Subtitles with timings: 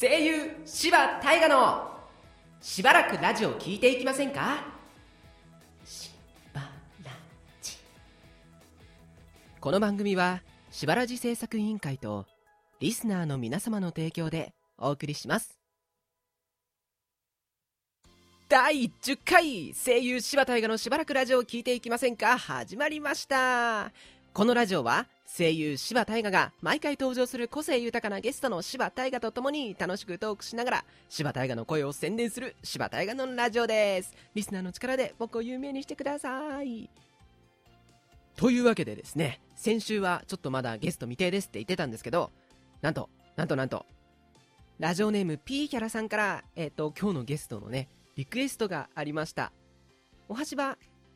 [0.00, 1.90] 声優柴大河の
[2.60, 4.64] しばらくラジオ聞いていきませんか？
[5.84, 6.12] し
[6.54, 6.60] ば
[7.02, 7.10] ら
[7.60, 7.72] じ。
[9.58, 10.40] この番組は
[10.70, 12.26] しばらじ制作委員会と
[12.78, 15.58] リスナーの皆様の提供でお送りします。
[18.48, 22.38] 第10回声優柴大河のしばらくラジオを聞いていきませんか？
[22.38, 23.90] 始まりました。
[24.32, 34.14] このラジオは声優柴大河が毎回登場する個性豊かなゲストの柴大河と共に楽しくトークしながら柴大河の声を宣伝する柴大河のラジオです。
[34.34, 36.88] リスナーの力で僕を有名にしてください。
[38.36, 42.30] というわけでですね先週はちょっとまだゲスト未定ですって言ってたんですけど
[42.80, 43.86] なんとなんとなんと
[44.78, 49.52] ラジオネーム P キャラさんからえっ、と今日のゲストのねリクエストがありました。
[50.28, 50.44] おは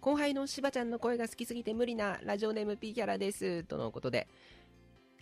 [0.02, 4.26] 後輩のしばちゃんの声が好きすぎて無理なラジオネーム P キャラですとのことで。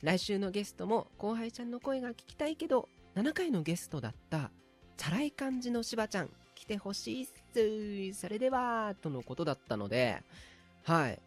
[0.01, 4.51] 来週のゲストも後輩ちゃんの声が聞きたいけど7回のゲストだった
[4.97, 7.27] チャラい感じのしばちゃん来てほしいっ
[8.15, 8.19] す。
[8.19, 10.23] それではとのことだったので。
[10.85, 11.21] はい。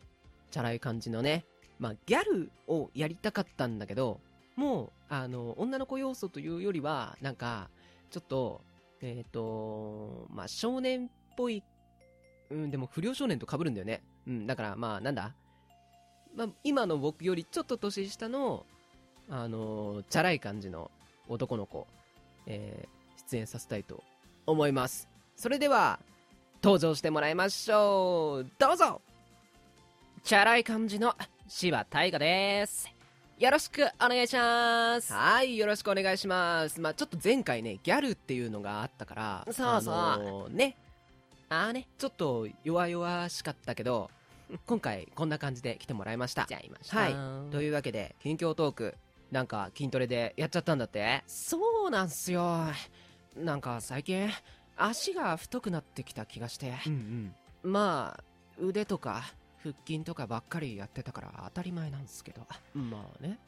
[0.49, 1.45] チャラい感じのね。
[1.77, 4.19] まあギャルをやりたかったんだけど
[4.55, 7.69] もうあの女の子要素というよりはなんか
[8.09, 8.61] ちょっと
[9.01, 11.61] えっ、とまあ少年っぽい
[12.53, 14.03] うん、でも不良少年と被るんだよね。
[14.27, 15.33] うん、だからまあなんだ？
[16.35, 18.65] まあ今の僕よりちょっと年下の、
[19.29, 20.91] あのーチャラい感じの
[21.27, 21.87] 男の子、
[22.45, 24.03] えー出演させたいと
[24.45, 25.07] 思います。
[25.35, 25.99] それでは、
[26.61, 28.51] 登場してもらいましょう。
[28.59, 29.01] どうぞ
[30.23, 31.15] チャラい感じの
[31.47, 32.91] 柴大河です。
[33.39, 35.11] よろしくお願いします。
[35.13, 36.79] はい、よろしくお願いします。
[36.81, 40.75] まあちょっと前回ね、ギャルっていうのがあったから、そうそうあのーね、
[41.49, 44.09] あーね、ちょっと弱々しかったけど、
[44.65, 46.45] 今回こんな感じで来てもらいました。
[46.45, 48.95] ちゃいましたはいというわけで、近況トーク、
[49.31, 51.23] なんか筋トレでやっちゃったんだって？
[51.27, 52.67] そうなんすよ。
[53.35, 54.29] なんか最近、
[54.77, 56.73] 足が太くなってきた気がして。
[56.87, 58.23] うんまあ、
[58.59, 59.23] 腕とか
[59.63, 62.45] 腹筋とかばっかりやってたから当たり前なんすけど。
[62.75, 63.39] うんまあね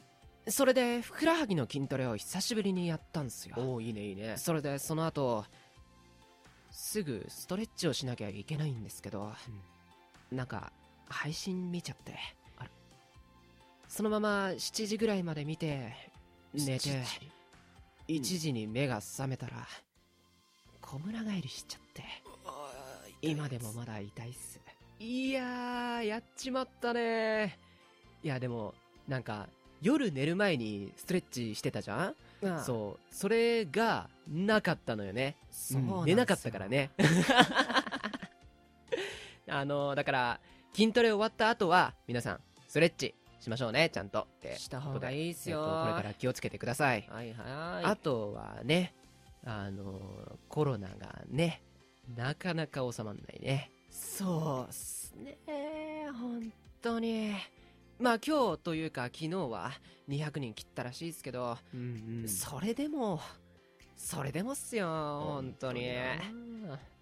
[0.48, 3.56] それで、ふくらはぎの筋トレを久しぶりにやったんすよ。
[3.58, 5.44] おおいいねいいねそれで、その後、
[6.76, 9.32] すぐストレッチをしなきゃいけないんですけど、
[10.30, 10.74] なんか、
[11.08, 12.18] 配信見ちゃって。
[13.88, 15.94] そのまま7時ぐらいまで見て、
[16.54, 17.02] 寝て、
[18.10, 18.52] 1時？
[18.52, 19.66] に目が覚めたら、
[20.82, 22.04] 小村返りしちゃって、
[23.22, 24.60] 今でもまだ痛いっす。
[25.00, 27.58] いやー、やっちまったね。
[28.22, 28.74] いや、でも、
[29.08, 29.48] なんか、
[29.82, 32.16] 夜寝る前にストレッチしてたじゃん？
[32.42, 35.36] うそう、それがなかったのよね。
[35.52, 36.92] そうなんですよ寝なかったからね。
[39.48, 40.40] あの、だから、
[40.74, 44.24] 筋トレ終わった後は、皆さん、ストレッチしましょうね、ちゃんと。
[44.24, 47.08] ってした方がいいっすよえっとこれから気をつけてください。
[47.10, 48.94] はいはいあとはね、
[49.46, 51.62] あの、コロナがね、
[52.16, 53.72] なかなか収まんないね。
[53.92, 55.38] そうっすね、
[56.20, 56.52] 本
[56.82, 57.36] 当に。
[58.00, 59.72] まあ今日というか昨日は
[60.10, 63.22] 200人切ったらしいですけど、うんうんそれでも、
[63.96, 65.88] それでもっすよ、本当に。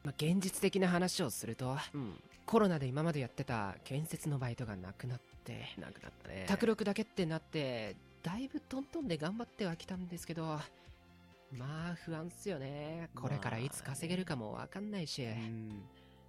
[0.04, 2.14] まあ、現実的な話をすると、うん
[2.46, 10.44] コロナで今までやってた建設のバイトがなくなって、なくなったね卓録だけってなって、だいぶトントンで頑張ってはきたんですけど、
[11.58, 13.10] まあ不安っすよね。
[13.16, 15.24] これからいつ稼げるかもわかんないし。
[15.24, 15.84] うん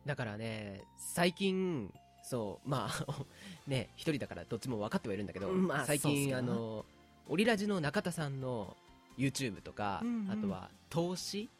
[0.06, 1.90] だからね、最近、
[2.24, 3.24] そう、まあ、
[3.68, 6.86] ね、一人だからどっちも分かってはいるんだけど、まあ最近、あの、
[7.28, 8.76] オリラジの中田さんの
[9.18, 10.30] YouTube とか、うんうん。
[10.30, 11.50] あとは投資？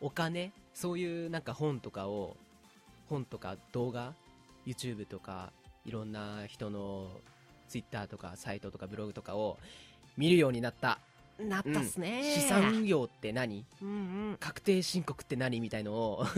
[0.00, 0.50] お金？
[0.72, 2.36] そういうなんか本とかを、
[3.08, 4.14] 本とか動画
[4.66, 5.52] ?YouTube とか、
[5.84, 7.10] いろんな人の
[7.68, 9.58] Twitter とかサイトとかブログとかを
[10.16, 10.98] 見るようになった。
[11.38, 12.22] なったっすね。
[12.22, 13.66] 資産運用って何？
[13.82, 13.92] うんう
[14.32, 14.36] ん。
[14.40, 15.60] 確定申告って何？
[15.60, 16.24] みたいのを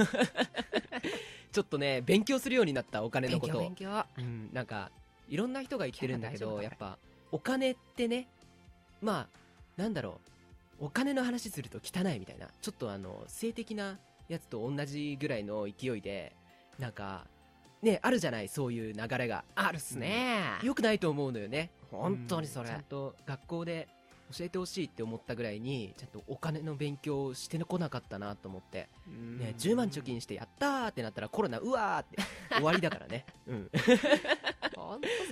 [1.56, 3.53] ちょっとね勉強するようになったお金の勉こと。
[3.55, 4.05] 強勉強。
[4.19, 4.91] うん、なんか
[5.27, 6.99] いろんな人が言ってるんだけどやっぱ
[7.33, 8.28] お金ってね
[9.00, 10.21] まあなんだろ
[10.81, 10.84] う。
[10.84, 12.49] お金の話すると汚いみたいな。
[12.61, 13.99] ちょっとあの性的な
[14.29, 16.37] やつと同じぐらいの勢いで
[16.79, 17.26] なんか
[17.81, 19.43] ねあるじゃないそういう流れが。
[19.55, 20.43] あるっすね。
[20.62, 21.70] よくないと思うのよね。
[21.91, 22.69] 本当にそれ。
[22.69, 23.88] ちゃんと学校で
[24.32, 32.19] 教えてほしいって思ったぐらいにちゃんとお金の勉強をしてこなかったなと思って、ね、10万貯金してやったーってなったらコロナうわーって
[32.55, 33.70] 終わりだからね、 うん、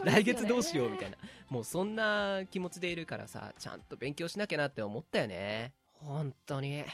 [0.05, 1.17] 来月どうしようみたいな。
[1.49, 5.73] もうそんな気持ちでいるからさちゃんと勉強しなきゃなって思ったよね。
[6.01, 6.85] 本当に。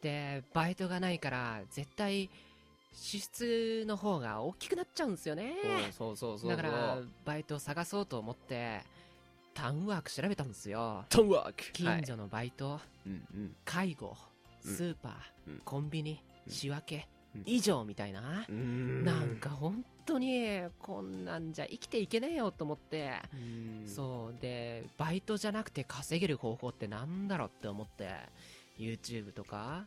[0.00, 2.30] でバイトがないから絶対
[2.92, 5.54] 支出の方が大きくなっちゃうんですよね。
[5.92, 6.50] そうそうそうそう。
[6.50, 8.82] だからバイトを探そうと思って
[9.58, 11.04] タウンワーク調べたんですよ。
[11.08, 11.72] タウンワーク。
[11.72, 13.56] 近所のバイト、うんうん。
[13.64, 14.16] 介護
[14.64, 14.72] うん。
[14.72, 15.60] スーパー、うん。
[15.64, 16.52] コンビニうん。
[16.52, 17.42] 仕分け、うん。
[17.44, 19.04] 以上みたいな、うん。
[19.04, 23.36] なんか本当にこんなんじゃ生きていけねえよと思って、う
[23.84, 23.88] ん。
[23.88, 28.10] そうでバイトじゃなくて稼げる方法ってなんだろうって思って。
[28.78, 29.86] YouTube とか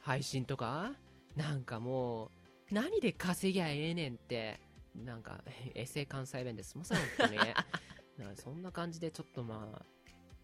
[0.00, 0.92] 配信とか
[1.36, 2.30] なんかも
[2.70, 4.58] う何で稼ぎゃええねんって。
[4.94, 5.40] なんか
[5.74, 7.38] エセ関西弁ですいません本当に
[8.22, 9.82] なんかそんな感じでちょっとまあ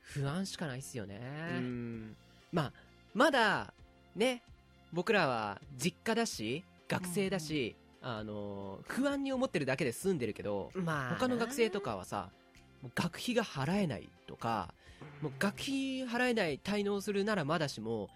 [0.00, 1.20] 不安しかないっすよね、
[1.50, 2.16] うん。
[2.52, 2.72] まあ
[3.14, 3.72] まだ
[4.16, 4.42] ね
[4.92, 12.30] 僕らは実家だし学生だし、あの不安に思ってるだけで済んでるけどまあ他の学生とかはさ
[12.82, 14.72] もう学費が払えないとか
[15.20, 15.72] もう学費
[16.06, 18.08] 払えない滞納するならまだしも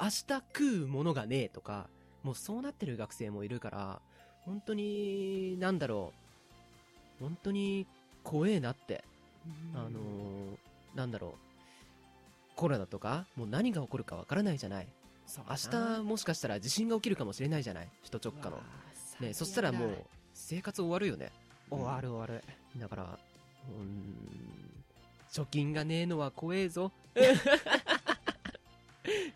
[0.00, 1.88] 明日食うものがねえとか
[2.22, 4.00] もうそうなってる学生もいるから
[4.44, 6.24] 本当になんだろう。
[7.20, 7.86] 本当に
[8.24, 9.04] 怖えなって。
[9.74, 10.56] あのー
[10.96, 11.32] なんだろう。
[12.56, 14.86] コロナとかもう何が起こるかわからないじゃない。
[15.48, 17.88] 明日もしかしたら地震が起きるかもしれないじゃない。
[18.02, 18.60] 首都直下の、
[19.20, 21.30] ね、そしたらもう生活終わるよね。
[21.70, 22.44] 終わる終わる。
[22.78, 24.84] だからうーん
[25.32, 26.92] 貯金がねえのは怖えぞ。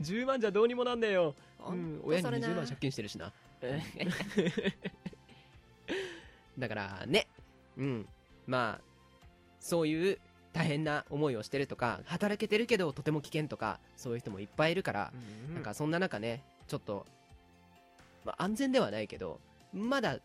[0.00, 1.34] 10万じゃどうにもなんねえよ、
[1.66, 3.32] うん、親に20万借金してるしな。
[6.58, 7.26] だからね。
[7.76, 8.08] うん
[8.48, 8.84] まあ
[9.60, 10.18] そういう
[10.52, 15.12] 大変な思いをしてるとか働けてるけどとても危険とかそういう人もいっぱいいるから、
[15.54, 17.06] なんかそんな中ねちょっと、
[18.24, 19.38] まあ、安全ではないけど
[19.72, 20.18] まだ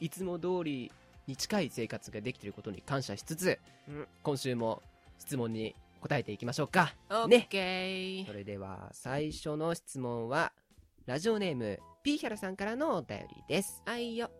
[0.00, 0.92] いつも通り
[1.26, 3.58] に近い生活ができていることに感謝しつつ、
[3.88, 4.06] うん。
[4.22, 4.82] 今週も
[5.18, 6.94] 質問に答えていきましょうか。
[7.08, 7.44] オね。
[7.46, 10.52] ッケーそれでは最初の質問は
[11.06, 13.82] ラジオネームピーヒャラさんからのお便りです。
[13.86, 14.30] あいよ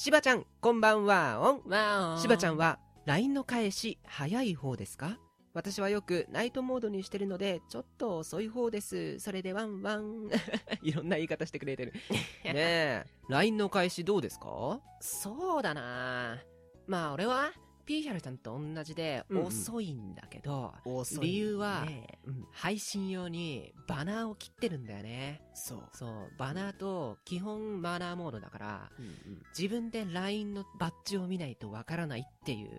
[0.00, 1.70] しばちゃんこんばんはオン。
[1.72, 5.18] わおしばちゃんは LINE の返し早い方ですか？
[5.54, 9.18] 私はよくナイトモードにしてるのでちょっと遅い方です。
[9.18, 10.28] それでワンワン。
[10.82, 11.94] いろんな言い方してくれてる。
[12.44, 13.04] ねえ。
[13.28, 14.80] LINE の返しどうですか？
[15.00, 16.38] そうだな
[16.86, 17.50] まあ俺は
[17.88, 19.46] ピーヒャルさんと同じでうんうん。
[19.46, 21.86] 遅いんだけど、遅理由は
[22.26, 25.40] うん、配信用にバナーを切ってるんだよね。
[25.54, 26.10] そう、そう。
[26.36, 29.12] バナーと基本マナーモードだからうんうん、
[29.58, 32.78] 自分で LINE のバッジを見ないとわからないっていう。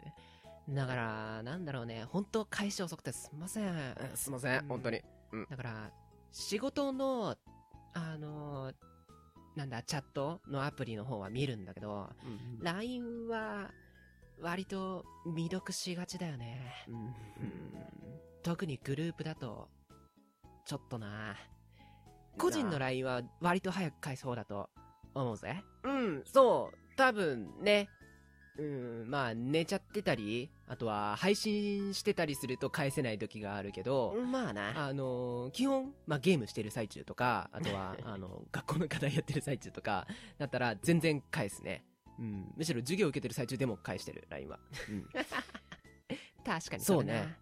[0.69, 2.03] だからなんだろうね。
[2.03, 3.95] 本当開始遅くてすいません。
[4.13, 4.67] すいません、うん。
[4.67, 5.01] 本当に。
[5.49, 5.91] だから
[6.31, 7.35] 仕事の
[7.93, 8.71] あの
[9.55, 12.09] なんだチャットのアプリの方は見るんだけど
[12.61, 13.71] LINE は
[14.41, 16.85] 割と未読しがちだよね。
[16.87, 17.15] うん
[18.41, 19.67] 特にグループだと
[20.65, 21.35] ちょっとな。
[22.37, 24.69] 個人の LINE は割と早く返す方だと
[25.13, 25.61] 思うぜ。
[25.83, 27.89] うん、そう、多分ね、
[28.57, 34.87] うん、まあ寝ちゃってたり、あとは配信してたりすると返せない時があるけど、まあな。
[34.87, 40.07] あのー基本、まあゲームしてる最中とか、あとは、 あの、学校の課題やってる最中とか、
[40.37, 41.83] だったら全然返すね。
[42.19, 44.59] うん、むしろ授業受けてる最中でも返してる、LINE は。
[44.89, 45.03] うん。
[46.45, 46.83] 確かに。
[46.83, 47.35] そうね。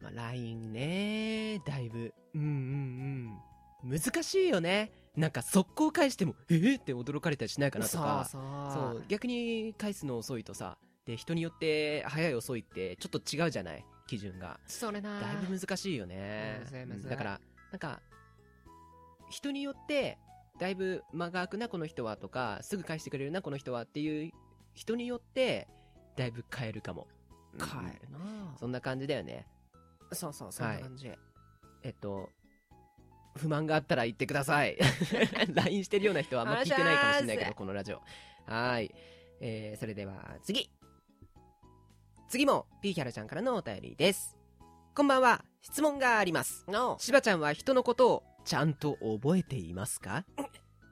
[0.00, 3.38] まあ LINE ね、だいぶ、うんうん
[3.84, 3.98] うん。
[4.00, 4.90] 難しいよね。
[5.16, 8.24] なんか速攻返しても、えー、って驚かれたりしないかなとか。
[8.24, 8.42] そう
[8.72, 8.98] そそう。
[9.00, 13.84] う逆に返すの遅いとさで人によって早い遅いってちょっと違うじゃない？
[14.06, 14.58] 基準が。
[14.66, 15.20] それな。
[15.20, 16.62] だいぶ難しいよね。
[17.08, 17.40] だから
[17.70, 18.00] なんか
[19.28, 20.18] 人によって
[20.58, 24.32] だいぶ間が空くなこの人はとかすぐ返してくれるなこの人はっていう
[24.74, 25.68] 人によって
[26.16, 27.06] だいぶ変えるかも。
[27.58, 28.56] 帰うんるな。
[28.58, 29.46] そんな感じだよね。
[30.12, 31.10] そうそうそんな感じ、
[31.82, 32.28] えっと
[33.36, 34.76] 不満があったら言ってください。
[35.54, 37.96] LINE してるような人はあんま聞いてないかもしれないけどこのラジオ。
[38.46, 38.94] はーい、
[39.40, 40.70] えー、それでは次。
[42.28, 44.36] 次もピーヒャラちゃんからのお便りです。
[44.94, 45.44] こんばんは。
[45.62, 46.64] 質問があります。
[46.68, 50.24] のしばちゃんは人のことをちゃんと覚えていますか？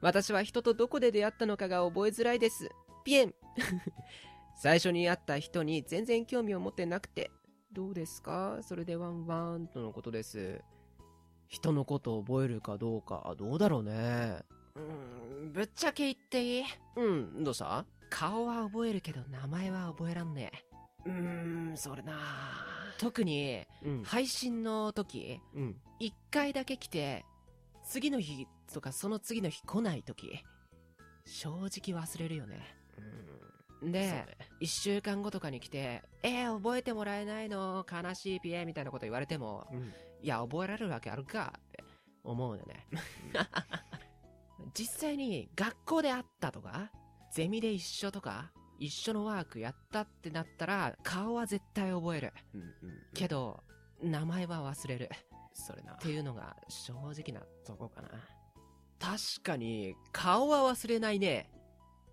[0.01, 2.69] 私は人とどこで出会ったのかが覚えづらいです。
[3.03, 3.33] ピエン。
[4.57, 7.31] 最初に会った人に全然興味を持ってなくて。
[7.71, 8.59] どうですか？
[8.63, 10.61] それでワンワンとのことです。
[11.47, 13.33] 人のことを覚えるかどうか。
[13.37, 14.39] どうだろうね。
[14.75, 14.79] う
[15.47, 16.63] んぶっちゃけ言っていい？
[16.95, 21.09] うんどうした顔は覚えるけど名前は覚えらんねえ。
[21.09, 22.17] うーんそれな
[22.97, 24.03] 特にうん。
[24.03, 25.81] 配信の時うん。
[25.99, 27.25] 一回だけ来て
[27.91, 30.41] 次の日とかその次の日来ない時
[31.25, 32.61] 正直忘れるよね。
[33.83, 37.85] で一週間後とかに来て「えー、覚えてもらえないの？
[37.91, 39.93] 悲しいピエ」みたいなこと言われてもうん。
[40.21, 41.83] いや覚えられるわけあるかって
[42.23, 42.87] 思うよね。
[44.73, 46.91] 実際に学校で会ったとか
[47.33, 52.33] ゼミで一緒とか一緒のワークやったってなったら、顔は絶対覚える。
[52.53, 52.69] うんうん。
[53.13, 53.63] けど、
[54.01, 55.09] 名前は忘れる。
[55.53, 55.93] それな。
[55.93, 58.09] っていうのが正直なとこかな。
[58.99, 61.49] 確かに顔は忘れないね。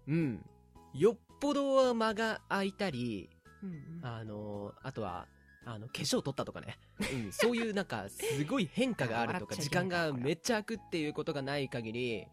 [0.07, 0.47] うん。
[0.95, 3.29] よっぽど間が空いたり
[3.63, 5.27] うんあのあとは
[5.65, 12.27] あの化粧取ったとかね、うん、そういうなんかすごい変化があるとか 時間がめっちゃ空くっていうことがない限り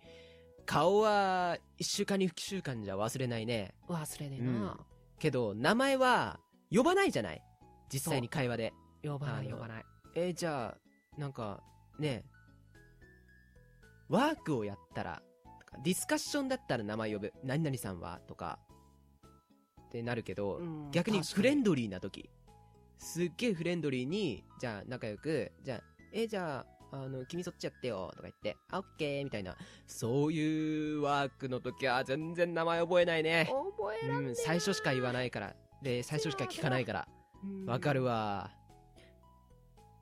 [0.65, 3.75] 顔は1週間2週間じゃ忘れないね。
[3.87, 4.79] 忘れねえな。
[5.19, 6.39] けど名前は
[6.71, 7.41] 呼ばないじゃない？
[7.91, 8.73] 実際に会話で。
[9.03, 9.85] 呼ばない呼ばない。
[10.15, 10.84] えーじゃあ
[11.17, 11.61] なんか
[11.99, 12.23] ね
[14.09, 15.21] ワークをやったら
[15.83, 17.33] ディスカッションだったら名前呼ぶ。
[17.43, 18.19] 何々さんは？
[18.27, 18.59] とか。
[19.87, 22.29] ってなるけど、うん逆にフレンドドリーな時。
[22.97, 25.81] すっげえフレンドリーにじゃあ仲良くじゃあ
[26.13, 29.57] えじゃああの君そっちやってよとか言ってあオッケーみたいな。
[29.85, 33.49] そういうワークの時は全然名前覚えないね。
[33.49, 35.55] 覚えらんうん、最初しか言わないから。
[35.81, 37.07] で最初しか聞かないから。
[37.65, 38.49] わかるわ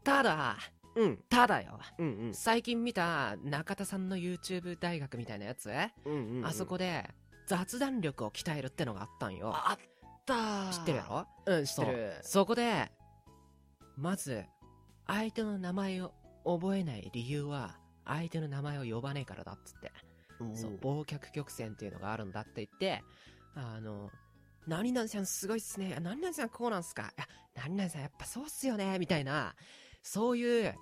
[0.04, 0.58] ただ、
[0.96, 1.80] うんただよ。
[1.98, 5.72] うんうん最近見た中田さんの YouTube 大学みたいなやつ、
[6.06, 7.10] うんうんうんあそこで
[7.48, 9.52] 雑談力を鍛えるってのがあったんよ。
[9.54, 9.80] あっ
[10.26, 11.28] た知ってるやろ？
[11.46, 12.92] うん知ってるそこで、
[13.98, 14.46] まず、
[15.08, 16.14] 相手の名前を
[16.46, 19.92] 覚えない理由は、相手の名前を呼ばねえからだっつって。
[20.56, 23.04] そう、忘却曲線っていうのがあるんだって言って、
[23.56, 24.10] あの、
[24.66, 25.98] 何々さんすごいっすね。
[26.02, 27.14] 何々さんこうなんすか。
[27.18, 28.98] いや、何々さんやっぱそうっすよね。
[29.00, 29.54] みたいな、
[30.04, 30.76] そういう、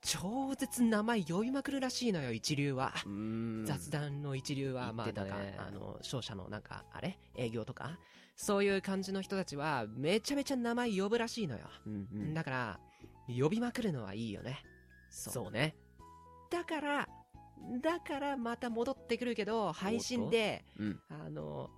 [0.00, 2.94] 超絶名前呼びまくるらしいのよ、一流は。
[3.04, 5.34] うん雑談の一流は、言っまあ、なんか、
[5.66, 7.98] あの、商社のなんか、あれ営業とか？
[8.36, 11.68] そういう感じの人たちは、めちゃめちゃ名前呼ぶらしいのよ。
[11.86, 12.80] うんうんだから、
[13.28, 14.62] 呼びまくるのはいいよね。
[15.10, 15.34] そう。
[15.34, 15.74] そうね
[16.50, 17.08] だから、
[17.82, 21.68] だからまた戻ってくるけど、配信で、うんあの、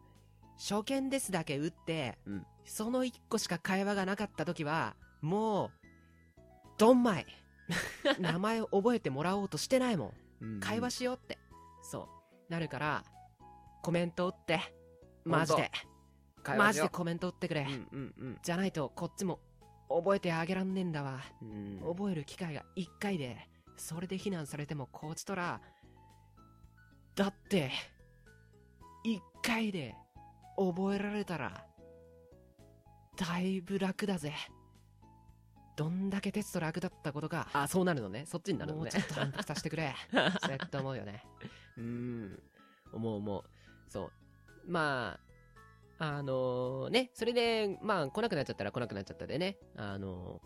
[0.58, 5.70] 初見ですだけ打って、うんその一個しか会話がなかった時は、もう、
[6.80, 7.26] どんまい。
[8.18, 10.60] 名前を覚えてもらおうとしてないもん。
[10.60, 11.36] 会話しようって。
[11.82, 12.08] そ
[12.48, 12.52] う。
[12.52, 13.04] なるから、
[13.82, 14.60] コメント打って。
[15.26, 15.70] マジで。
[16.56, 17.62] マジでコメント打ってくれ。
[17.62, 19.40] うんうんうんじゃないと、こっちも、
[19.90, 21.20] 覚えてあげらんねえんだわ。
[21.42, 23.36] うん覚える機会が一回で、
[23.76, 25.60] それで非難されてもこっちとら、
[27.14, 27.72] だって、
[29.04, 29.94] 一回で
[30.56, 31.66] 覚えられたら、
[33.18, 34.32] だいぶ楽だぜ。
[35.76, 37.48] どんだけテスト楽だったことか。
[37.52, 38.24] あそうなるのね。
[38.26, 38.82] そっちになるのね。
[38.82, 39.94] もうちょっと反復させてくれ。
[40.12, 41.24] そうやって思うよね。
[41.76, 42.42] うん。
[42.92, 43.44] 思う思う。
[43.88, 44.70] そう。
[44.70, 45.18] ま
[45.98, 49.58] ああのねそれでまあ来なくなっちゃったら来なくなっちゃったでね。
[49.76, 50.40] あの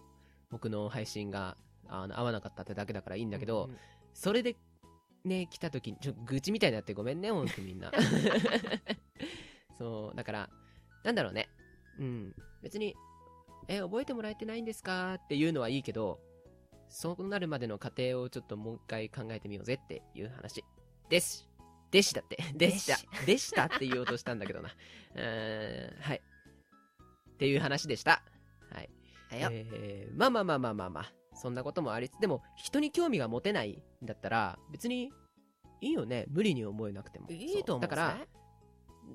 [0.50, 1.56] 僕の配信が
[1.88, 3.78] あの合わなかったってだけだからいいんだけど、うん
[4.14, 4.56] それで
[5.24, 7.90] ね来た時にちょ愚痴みたいになってごめんねほんとみんな。
[9.76, 10.16] そう。
[10.16, 10.50] だから
[11.02, 11.48] なんだろうね。
[11.98, 12.34] うん。
[12.62, 12.94] 別に
[13.68, 15.14] え覚えてもらえてないんですか？
[15.14, 16.20] っていうのはいいけど
[16.88, 20.64] そうなるまでの過程をちょっともう一回考えてみようぜっていう話
[21.08, 21.48] です。
[21.90, 22.38] でしたって。
[22.54, 23.24] でした。
[23.24, 24.70] でしたって言おうとしたんだけどな。
[25.14, 26.22] うーん、はい。
[27.30, 28.22] っていう話でした。
[28.70, 28.90] はい。
[29.30, 31.12] はいよえー、まあまあまあまあまあまあ。
[31.36, 35.12] そんなこともありつつ、でも人に興味が持てないんだったら、別に
[35.80, 36.26] いいよね。
[36.28, 37.28] 無理に思えなくても。
[37.30, 38.26] いいと思うだから、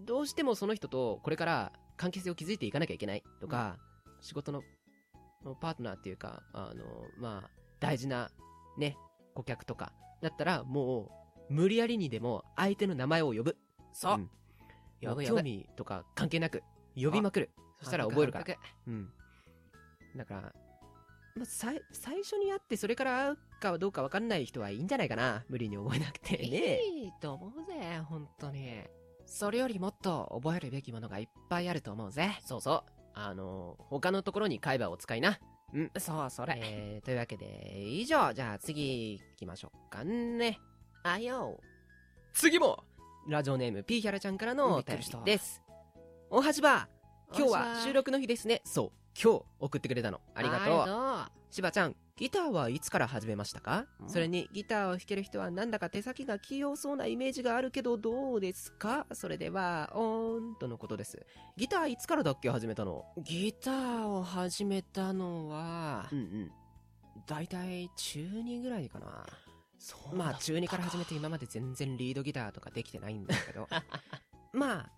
[0.06, 3.77] どうしてもその人とこれから関係性を築いていかなきゃいけないとか、
[4.22, 4.64] 仕事の
[5.44, 6.84] のパートナーっていうか、あの、
[7.18, 7.50] まあ、
[7.80, 8.30] 大事な
[8.78, 8.98] ね、
[9.34, 11.12] 顧客とか、だったらも
[11.50, 13.58] う、無理やりにでも相手の名前を呼ぶ。
[13.94, 14.18] そう。
[14.18, 14.30] ん
[15.02, 16.64] 呼ぶ呼ぶ興味とか関係なく、
[16.96, 17.50] 呼びまくる。
[17.80, 18.46] そしたら覚えるから。
[18.88, 19.10] うん。
[20.18, 20.42] だから、
[21.36, 21.82] まあ、最
[22.24, 25.46] 初に会ってそれから会うかどうか分かんない人はいいんじゃないかな。
[25.48, 26.82] 無理に覚えなくてね。
[26.84, 28.84] いいと思うぜ、本当に。
[29.26, 32.38] それよりもっと覚えるべきものがいっぱいあると思うぜ。
[32.44, 32.99] そうそう。
[33.28, 35.40] あの、他のところに会話を使いな。
[35.74, 35.92] うん。
[35.98, 36.58] そう、それ。
[36.58, 40.60] えー、 というわけで、以上、じゃあ次行きましょうかね。
[41.04, 41.60] あよ。
[42.34, 42.84] 次も
[43.28, 45.62] ラジオネーム、ピーヒャラちゃんからのお便りです。
[46.30, 46.88] おはじば
[47.32, 48.62] 今日おは収録の日ですね。
[48.66, 50.22] そう、今日送ってくれたの。
[50.34, 50.86] ありがとう。
[50.86, 59.06] としばちゃん、ギターはいつから始めましたか、うんそれにギターを弾ける人はなんだか手先が器用そうなイメージがあるけどどうですか？
[59.14, 61.26] それでは、おーんとのことです。
[61.56, 63.06] ギターいつからだっけ始めたの？
[63.24, 66.52] ギターを始めたのは、んうん。
[67.26, 69.26] だいたい中2ぐらいかな。
[69.78, 73.70] そうまあ中2から始めて今まで全然リードギターとかできてないんだけど。
[74.52, 74.92] まあ、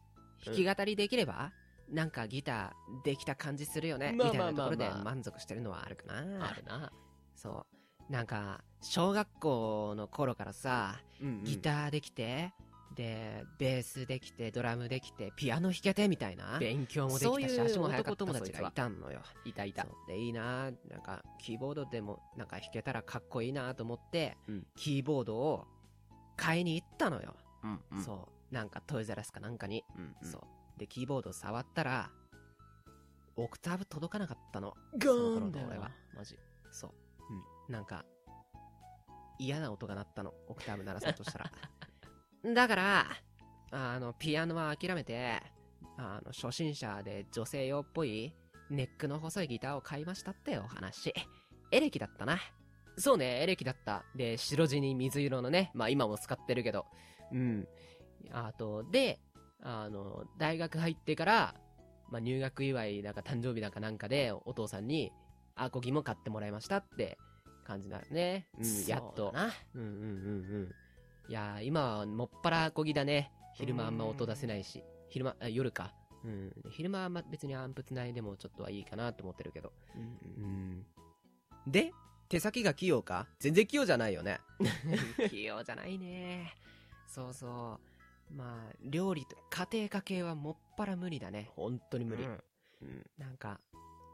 [0.43, 1.51] 弾き語りできれば、
[1.89, 4.13] なんかギターできた感じするよね。
[4.13, 6.49] みまあたいなところで満足してるのはあるかな。
[6.49, 6.91] あるな。
[7.41, 7.65] そ
[8.09, 8.11] う。
[8.11, 11.61] なんか、小学校の頃からさ、ギー。
[11.61, 12.53] ターできて、
[12.95, 16.59] で、ベースできて、ドラムできて、ピアノ弾けてみたいな。
[16.59, 18.71] 勉強もできたし、足も速かった男友達がいた。
[18.71, 19.21] たのよ。
[19.45, 25.65] いたいたで、いいななんか、キーボードでも、なんか弾けたらかっこいいなと思って、うんキーボードを
[26.35, 27.35] 買いに行ったのよ。
[27.63, 28.53] うんうんそう。
[28.53, 29.83] なんか、トイザラスかなんかに。
[29.95, 30.79] うんうんそう。
[30.79, 32.11] で、キーボード触ったら、
[33.37, 34.75] オクターブ届かなかったの。
[34.97, 35.91] ガーンだ俺は。
[36.13, 36.37] マジ。
[36.71, 37.00] そう。
[37.69, 38.05] なんか、
[39.39, 40.33] 嫌な音が鳴ったの。
[40.47, 41.51] オクターブ鳴らそうとしたら。
[42.53, 43.05] だから、
[43.71, 45.41] あの、ピアノは諦めて、
[45.97, 48.35] あの、初心者で女性用っぽい、
[48.69, 51.13] ネックの細いギターを買いましたってお話。
[51.71, 52.39] エレキだったな。
[52.97, 54.03] そうね、エレキだった。
[54.15, 56.85] で、白地に水色のね、まあ今も使ってるけど。
[57.31, 57.67] うん。
[58.31, 59.19] あと、で、
[59.61, 61.55] あの、大学入ってから、
[62.09, 65.11] まあ入学祝いだか誕生日だかなんかで、お父さんに、
[65.55, 67.17] アコギも買ってもらいましたって
[67.71, 68.47] 感じだよね。
[68.57, 69.33] うん、やっとそう。
[69.33, 69.53] だな。
[69.75, 70.07] うんうんうんう
[70.67, 70.75] ん。
[71.29, 73.31] いやー、今はもっぱらアコギだね。
[73.53, 74.83] 昼間あんま音出せないし。
[75.09, 75.93] 昼間、あ夜か。
[76.23, 76.53] うん。
[76.69, 79.71] 昼間はま別にアンプつないでもちょっとはいいかなと思ってるけど。
[79.95, 80.85] うん。
[81.67, 81.91] で、
[82.27, 83.27] 手先が器用か？
[83.39, 84.39] 全然器用じゃないよね。
[85.29, 86.53] 器用じゃないね。
[87.07, 87.79] そうそ
[88.29, 88.33] う。
[88.33, 91.49] まあ、料理と、家庭科系はもっぱら無理だね。
[91.55, 92.23] 本当に無理。
[92.23, 92.43] うん
[92.81, 93.59] うんなんか、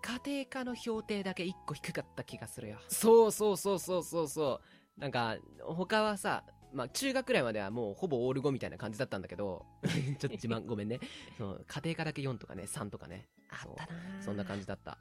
[0.08, 2.78] 家庭科の評定だけ一個低かった気がするよ。
[2.88, 4.62] そうそうそうそうそうそ
[4.98, 5.02] う。
[5.02, 11.02] なんか、他はさ、まあ中学くらいまではもうほぼオール5みたいな感じだったんだけど、 ちょっと自慢 ごめんね。
[11.38, 13.28] そう家庭科だけ4とかね、3とかね。
[13.50, 14.98] あったなそんな感じだった。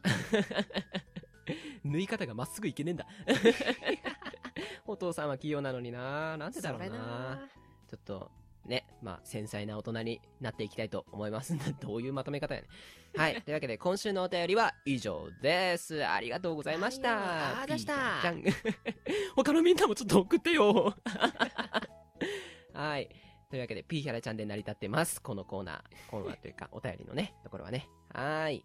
[1.84, 3.06] 縫い方がまっすぐいけねえんだ。
[4.86, 7.48] お父さんは器用なのにななんでだろうなな
[7.88, 8.45] ちょっと、ね、
[9.06, 11.54] まあ、繊細な大人になっていきたいと思います。
[11.78, 13.20] どういうまとめ方やねん。
[13.20, 13.40] はい。
[13.40, 16.04] というわけで、今週のお便りは以上です。
[16.04, 17.14] ありがとうございました。
[17.14, 18.42] はいあー出したピーちゃん。
[19.36, 20.92] 他のみんなもちょっと送ってよ。
[22.74, 23.08] はい。
[23.48, 25.22] というわけで、ピーヒャラちゃんで成り立ってます。
[25.22, 26.10] このコーナー。
[26.10, 27.88] コーナーというか、お便りのね、ところはね。
[28.12, 28.64] はーい。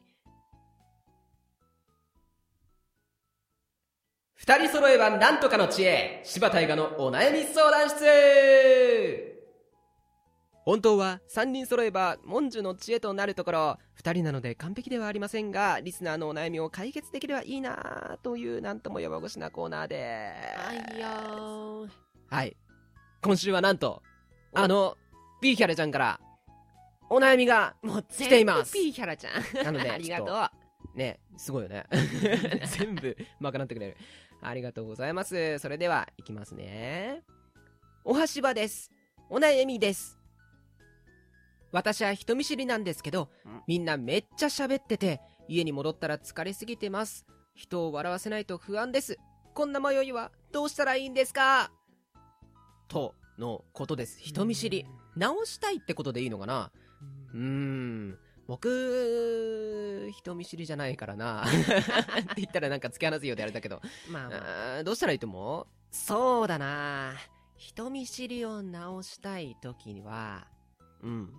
[4.34, 9.31] 二人揃えばなんとかの知恵柴大河のお悩み相談室
[10.64, 21.90] 本当は三人揃えば文殊の知恵となるところ二人なので完璧ではありませんがリスナーのお悩みを解決できればいいなというなんとも弱腰なコーナーではいよー。
[22.30, 22.56] はい
[23.22, 24.04] 今週はなんと
[24.54, 24.96] あの
[25.42, 26.20] ピーヒャラちゃんから
[27.10, 29.66] お悩みがもう来ていますピーヒャラちゃん。
[29.66, 30.98] なので ありがとう。
[30.98, 31.86] ね、すごいよね。
[32.78, 33.98] 全部賄ってくれる。
[34.42, 35.60] ありがとうございます。
[35.60, 37.22] それでは、いきますね。
[38.04, 38.92] おはしばです。
[39.30, 40.21] お悩みです。
[41.72, 47.25] 私は人見知りなんですけどうん、みんなめっちゃ喋ってて、家に戻ったら疲れすぎてます。
[47.55, 49.18] 人を笑わせないと不安です。
[49.53, 51.72] こんな迷いはどうしたらいいんですか？
[52.88, 54.20] とのことです。
[54.20, 54.86] 人見知り。
[55.16, 56.72] 直したいってことでいいのかな？
[57.34, 58.18] うーん。
[58.48, 61.44] 僕、人見知りじゃないからな。
[61.48, 61.62] って
[62.38, 63.81] 言ったらなんか突き放すようであれだけど。
[64.10, 64.84] まあまあ。
[64.84, 65.68] どうしたらいいと思う？
[65.92, 67.14] そうだな
[67.57, 70.48] 人見知りを直したい時には、
[71.01, 71.34] うん。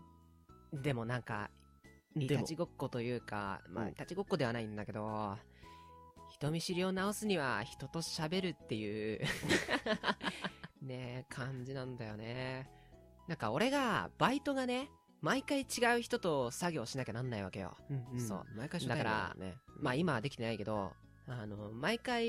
[0.72, 1.50] でもなんか、
[2.14, 5.36] いでもたちごっこというか、まあ、たちごっこではないんだけど、
[6.30, 9.20] 人見知りを直すには人と喋るっていう、
[10.82, 12.70] ね感じなんだよね。
[13.28, 17.76] なんか俺が、バイトがね、毎回違う人と作業しなきゃなんないわけよ。
[18.12, 18.44] うんそう。
[18.56, 19.54] 毎回だからね。
[19.80, 20.92] まあ今はできてないけど、
[21.28, 22.26] あの、毎回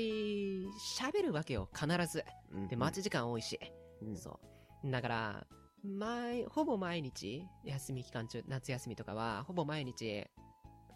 [0.96, 2.24] 喋るわけよ、必ず。
[2.52, 3.58] うんで、待ち時間多いし。
[4.00, 4.38] うんそ
[4.84, 4.90] う。
[4.90, 5.46] だから、
[5.84, 10.26] 毎、ほぼ毎日、休み期間中、夏休みとかは、ほぼ毎日、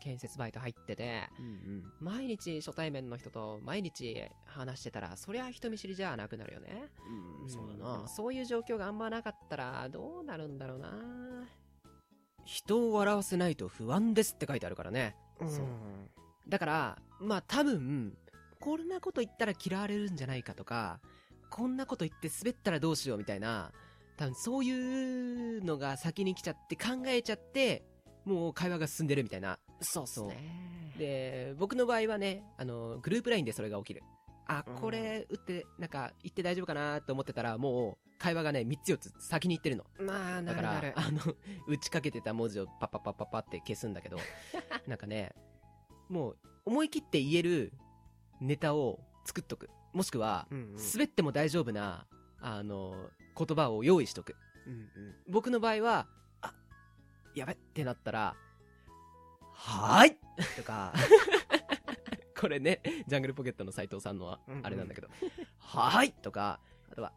[0.01, 6.89] 建設バイト入ってて、うん毎日初対面の人と毎日話してたら、そりゃ人見知りじゃなくなるよね。
[7.07, 7.51] うんうん。
[7.51, 8.09] そうだでなも。
[8.09, 10.91] そういう状況があんまなかったら、どうなるんだろうな
[12.45, 15.17] 人を笑わせないと不安ですって書いてあるからね。
[15.41, 15.67] そう
[16.49, 18.17] だから、まあ多分、
[18.61, 21.01] こんなこと言ったら嫌われるんじゃないかとか、
[21.51, 23.73] こんなこと言って滑ったらどうしようみたいな、
[24.19, 27.85] 多分そういうのが先に来ちゃって考えちゃって、
[28.25, 29.59] もう会話が進んでるみたいな。
[29.81, 30.93] そうっすそうね。
[30.99, 34.03] で、僕の場合はね、あの、グループラインでそれが起きる。
[34.49, 39.85] あ、うんこれ打って、なんか、言って大丈夫かなと思ってたら、もう、会話がね、3つ4つ先に行ってるの。
[40.01, 40.93] まあ、なだから。
[40.97, 41.21] あの、
[41.69, 44.19] 打ちかけてた文字をパッパッパッパッパって消すんだけど、
[44.89, 45.33] なんかね、
[46.09, 47.73] もう、思い切って言える
[48.41, 49.71] ネタを作っとく。
[49.93, 52.07] もしくは、うんうん滑っても大丈夫な、
[52.41, 54.37] あの、言葉を用意しとく。
[54.67, 54.89] うんうん。
[55.29, 56.09] 僕の場合は、
[56.43, 56.53] あ、
[57.35, 58.37] やべってなったら、
[59.53, 60.17] はーい！
[60.57, 60.93] とか、
[62.39, 65.09] これね、ジャングルポケットの斉藤さんのあれなんだけど、
[65.59, 66.13] はーい！
[66.13, 67.13] とか、あとは、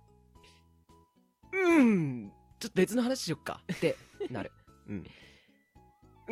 [1.52, 3.62] うーんちょっと別の話しよっか。
[3.72, 3.96] って
[4.30, 4.52] なる。
[4.88, 4.94] う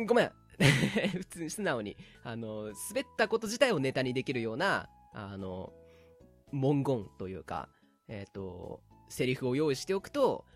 [0.02, 0.06] ん。
[0.06, 0.32] ごめん。
[1.16, 5.72] 普通に素直にあの滑ったこと自体をネタにできるようなあの
[6.52, 7.70] 文言というか
[8.08, 10.46] えっ、とセリフを用意しておくと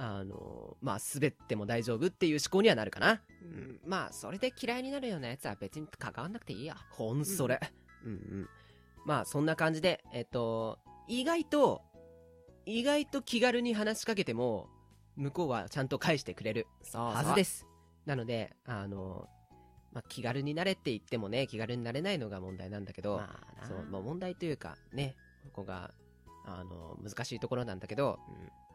[0.00, 3.20] あのまあ滑っても大丈夫っていう思考にはなるかな。
[3.42, 6.76] うん、まあそれで嫌いになるようなやつは別に関わんなくていいや。
[6.90, 7.60] ほんそれ。
[8.04, 8.12] うん。
[8.12, 8.48] うん。
[9.04, 11.82] まあそんな感じで、えっと、意外と、
[12.64, 14.68] 意外と気軽に話しかけても、
[15.16, 16.68] 向こうはちゃんと返してくれる。
[16.92, 17.66] はずです。
[18.06, 19.28] なので、あの、
[19.92, 23.66] まあ気軽になれって言ってもね、気軽になれないのが問題なんだけど、まあな。
[23.66, 25.16] そう、まあ問題というか、ね、
[25.46, 25.90] ここが、
[26.48, 28.18] あの、難しいところなんだけど、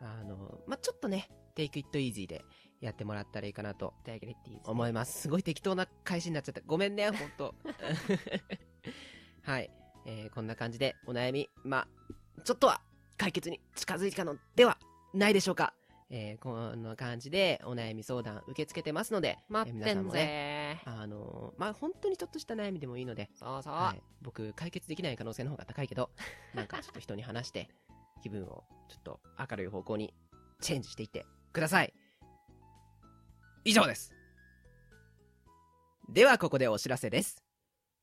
[0.01, 2.43] うんあの、まあちょっとね、テイクイットイージーで
[2.81, 5.21] やってもらったらいいかなと Take it easy 思います。
[5.21, 6.61] すごい適当な返しになっちゃった。
[6.65, 7.55] ごめんね、ほんと。
[9.43, 9.69] はい、
[10.05, 12.81] えーこんな感じでお悩み、まあ、ちょっとは
[13.17, 14.77] 解決に近づいたのでは
[15.13, 15.73] ないでしょうか。
[16.15, 26.11] えーこんな感じでお悩み相談受け付けてますので、待ってんえー皆さんもね、ぜあのーまあ、本当にちょっとした悩みでもいいので、そうそう、はい、僕解決できない可能性の方が高いけど、
[26.53, 27.67] なんかちょっと人に話して、
[28.21, 30.13] 気分をちょっと明るい方向に
[30.61, 31.91] チェンジしていってください。
[33.65, 34.13] 以上です。
[36.09, 37.43] ではここでお知らせです。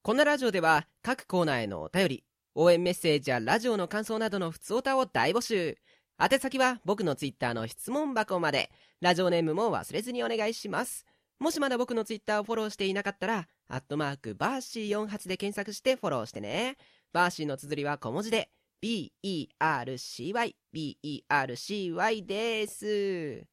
[0.02, 2.24] このラジオでは各コーナーへのお便り、
[2.56, 5.78] 応援メッセージやラジオの感想などの普通歌を大募集。
[6.22, 8.70] 宛先は僕のツイッターの質問箱まで。
[9.00, 11.06] ラジオネームも忘れずにお願いします。
[11.38, 16.76] もしまだ僕のツイッターをフォローしていなかったら、アットマークバーシー48で検索してフォローしてね。
[17.14, 18.50] バーシーの綴りは小文字で、
[18.82, 23.46] B-E-R-C-Y、B-E-R-C-Y です。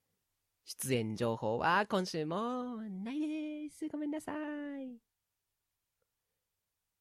[0.65, 3.87] 出演情報は今週もないです。
[3.87, 4.97] ごめんなさい。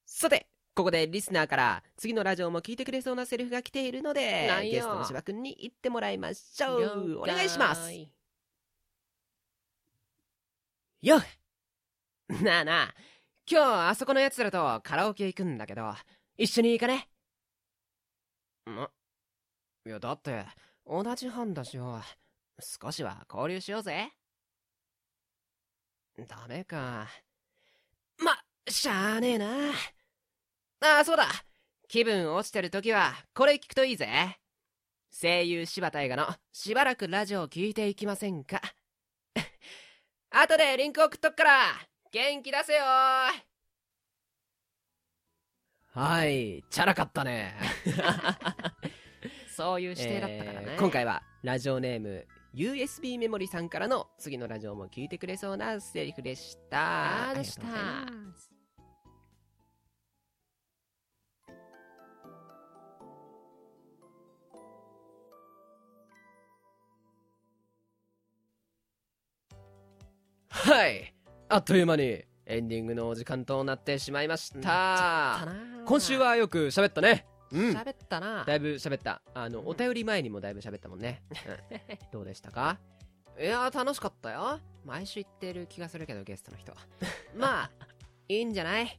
[0.07, 7.19] さて、ここでリスナーから次のラジオも聞いてくれそうなセリフが来ているのでなん、よゲストの芝くんに言ってもらいましょう。
[7.21, 7.91] お願いします。
[11.01, 11.23] よっ
[12.43, 12.95] なあなあ、
[13.51, 15.95] 今日あそこの奴らとカラオケ行くんだけど、
[16.37, 17.09] 一緒に行かね
[18.69, 18.89] ん
[19.89, 20.45] いや、だって、
[20.87, 22.03] 同じ班だしよ。
[22.61, 24.12] 少しは交流しようぜ。
[26.29, 27.07] ダメか。
[28.19, 28.37] ま、
[28.69, 29.47] しゃあねえな。
[30.87, 31.27] ああ、そうだ。
[31.88, 34.38] 気分落ちてる時は、これ聞くといいぜ。
[35.11, 38.61] 声優柴田映画のしばらくラジオ聞いていきませんか。
[40.31, 41.72] 後でリンク送っとくから
[42.12, 42.81] 元気出せよ
[45.94, 47.55] はいチャラかったね。
[49.49, 57.31] そういう指定だったからね、えー今回はラジオネーム USB メモリさんからの次のラジオも聞いてくれそうなセリフでした。
[57.31, 57.62] あーでした。
[57.62, 58.56] ありがとうございます
[70.77, 71.15] はい。
[71.49, 75.49] あっという間にエンディングのお時間となってしまいました、
[75.87, 77.25] 今週はよく喋ったね。
[77.51, 77.71] うん。
[77.71, 78.45] 喋ったな。
[78.45, 79.23] だいぶ喋った。
[79.33, 81.35] あのお便り前にもだいぶ喋ったもんね、う
[81.95, 82.79] んどうでしたか？
[83.41, 84.61] いやー楽しかったよ。
[84.85, 86.79] 毎週言ってる気がするけどゲストの人は。
[87.35, 87.71] まあ
[88.29, 88.87] いいんじゃない？
[88.87, 88.93] こ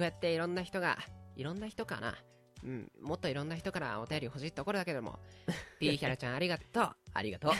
[0.00, 0.98] うやっていろんな人が
[1.36, 2.14] いろんな人かな。
[2.62, 5.18] うんもっといろんな人からお便り欲しいところだけども。
[5.80, 6.90] ピーヒャラちゃんありがとう。
[7.14, 7.52] ありがとう。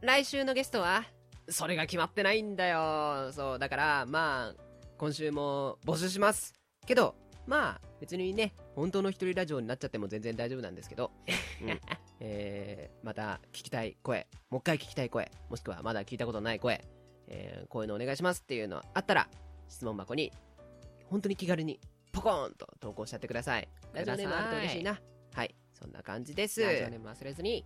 [0.00, 1.04] 来週のゲストは
[1.48, 3.32] それが決まってないんだよ。
[3.32, 4.62] そうだからまあ
[4.98, 6.54] 今週も募集します。
[6.86, 7.14] けど
[7.46, 11.10] まあ別にね本当の一人ラジオになっちゃっても全然大丈夫なんですけど、
[11.62, 11.80] うん。
[12.20, 14.26] えーまた聞きたい声。
[14.50, 15.30] もう一回聞きたい声。
[15.48, 16.84] もしくはまだ聞いたことない声、
[17.28, 19.28] えーこういうのお願いしますっていうのあったら
[19.68, 20.32] 質問箱に
[21.10, 21.80] 本当に気軽に
[22.12, 23.68] ポコーンと投稿しちゃってください。
[23.92, 25.00] ラジオネームあると嬉しいな。
[25.34, 25.54] はい。
[25.72, 26.60] そんな感じです。
[26.60, 27.64] ラジオネーム忘れずに。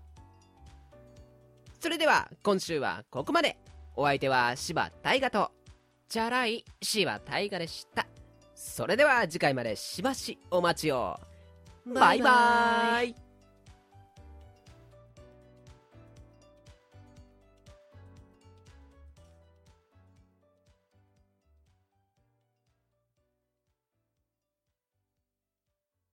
[1.81, 3.57] それでは今週はここまで
[3.97, 5.51] お相手は柴大河と
[6.09, 8.07] チャラい柴大河でした。
[8.55, 11.19] それでは次回までしばしお待ちを。
[11.87, 13.22] バイバーイ。